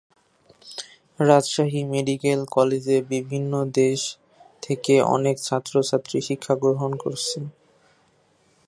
[1.19, 3.99] Rajshahi medical কলেজে বিভিন্ন দেশ
[4.63, 7.39] থেকে অনেক ছাত্র-ছাত্রী শিক্ষা গ্রহণ করেছে।